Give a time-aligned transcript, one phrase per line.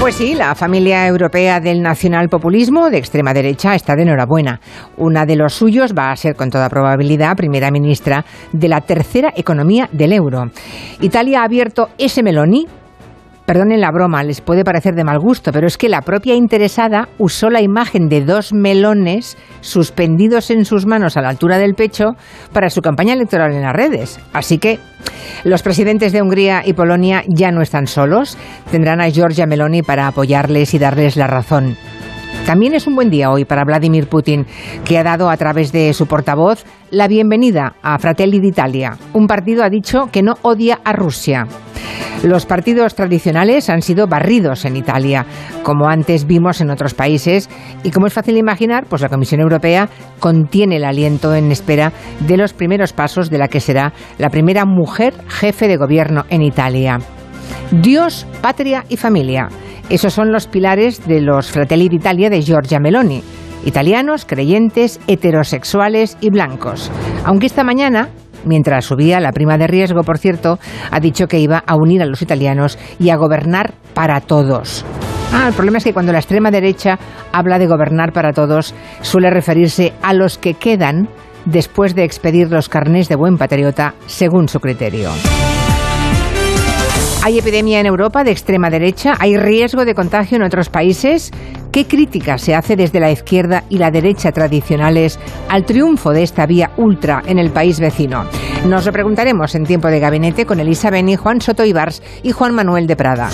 [0.00, 4.58] Pues sí, la familia europea del nacionalpopulismo de extrema derecha está de enhorabuena.
[4.96, 9.30] Una de los suyos va a ser con toda probabilidad primera ministra de la tercera
[9.36, 10.50] economía del euro.
[11.02, 12.66] Italia ha abierto ese meloni
[13.50, 17.08] Perdonen la broma, les puede parecer de mal gusto, pero es que la propia interesada
[17.18, 22.10] usó la imagen de dos melones suspendidos en sus manos a la altura del pecho
[22.52, 24.20] para su campaña electoral en las redes.
[24.32, 24.78] Así que
[25.42, 28.38] los presidentes de Hungría y Polonia ya no están solos,
[28.70, 31.76] tendrán a Giorgia Meloni para apoyarles y darles la razón.
[32.46, 34.46] También es un buen día hoy para Vladimir Putin,
[34.84, 39.64] que ha dado a través de su portavoz la bienvenida a Fratelli d'Italia, un partido,
[39.64, 41.48] ha dicho, que no odia a Rusia.
[42.22, 45.24] Los partidos tradicionales han sido barridos en Italia,
[45.62, 47.48] como antes vimos en otros países,
[47.82, 49.88] y como es fácil imaginar, pues la Comisión Europea
[50.18, 51.92] contiene el aliento en espera
[52.26, 56.42] de los primeros pasos de la que será la primera mujer jefe de gobierno en
[56.42, 56.98] Italia.
[57.70, 59.48] Dios, patria y familia.
[59.88, 63.22] Esos son los pilares de los Fratelli d'Italia de Giorgia Meloni.
[63.64, 66.90] Italianos, creyentes, heterosexuales y blancos.
[67.24, 68.08] Aunque esta mañana
[68.44, 70.58] Mientras subía, la prima de riesgo, por cierto,
[70.90, 74.84] ha dicho que iba a unir a los italianos y a gobernar para todos.
[75.32, 76.98] Ah, el problema es que cuando la extrema derecha
[77.32, 81.08] habla de gobernar para todos, suele referirse a los que quedan
[81.44, 85.10] después de expedir los carnés de buen patriota según su criterio.
[87.22, 89.14] ¿Hay epidemia en Europa de extrema derecha?
[89.18, 91.30] ¿Hay riesgo de contagio en otros países?
[91.72, 96.44] ¿Qué crítica se hace desde la izquierda y la derecha tradicionales al triunfo de esta
[96.44, 98.24] vía ultra en el país vecino?
[98.66, 102.54] Nos lo preguntaremos en tiempo de gabinete con Elisa Beni, Juan Soto Ibars y Juan
[102.54, 103.30] Manuel de Prada.